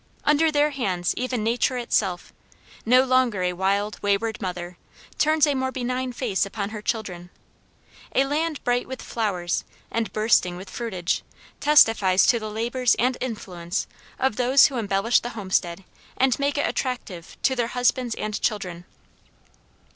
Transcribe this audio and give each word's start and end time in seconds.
Under 0.25 0.51
their 0.51 0.71
hands 0.71 1.13
even 1.15 1.43
nature 1.43 1.77
itself, 1.77 2.33
no 2.87 3.03
longer 3.03 3.43
a 3.43 3.53
wild, 3.53 4.01
wayward 4.01 4.41
mother, 4.41 4.79
turns 5.19 5.45
a 5.45 5.53
more 5.53 5.71
benign 5.71 6.11
face 6.11 6.43
upon 6.43 6.71
her 6.71 6.81
children. 6.81 7.29
A 8.15 8.25
land 8.25 8.63
bright 8.63 8.87
with 8.87 8.99
flowers 8.99 9.63
and 9.91 10.11
bursting 10.11 10.57
with 10.57 10.71
fruitage 10.71 11.21
testifies 11.59 12.25
to 12.25 12.39
the 12.39 12.49
labors 12.49 12.95
and 12.97 13.15
influence 13.21 13.85
of 14.17 14.37
those 14.37 14.65
who 14.65 14.77
embellish 14.77 15.19
the 15.19 15.37
homestead 15.37 15.83
and 16.17 16.39
make 16.39 16.57
it 16.57 16.67
attractive 16.67 17.37
to 17.43 17.55
their 17.55 17.67
husbands 17.67 18.15
and 18.15 18.41
children. 18.41 18.85